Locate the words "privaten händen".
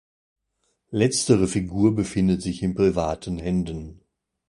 2.73-4.01